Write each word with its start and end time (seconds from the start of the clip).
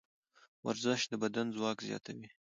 ورزش 0.65 1.01
د 1.11 1.13
بدن 1.23 1.47
ځواک 1.55 1.77
زیاتوي. 1.87 2.27